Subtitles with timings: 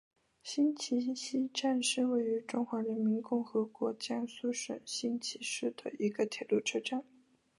[0.41, 7.03] 新沂西站是位于中华人民共和国江苏省新沂市的一个铁路车站。